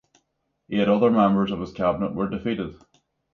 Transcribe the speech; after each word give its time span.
Eight 0.71 0.87
other 0.87 1.11
members 1.11 1.51
of 1.51 1.59
his 1.59 1.71
cabinet 1.73 2.15
were 2.15 2.27
defeated. 2.27 2.73